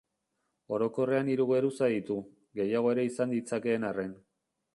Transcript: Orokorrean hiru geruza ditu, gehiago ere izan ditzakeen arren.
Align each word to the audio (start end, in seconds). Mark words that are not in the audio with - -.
Orokorrean 0.77 1.29
hiru 1.33 1.45
geruza 1.51 1.89
ditu, 1.93 2.17
gehiago 2.61 2.95
ere 2.97 3.05
izan 3.11 3.37
ditzakeen 3.37 3.87
arren. 3.93 4.19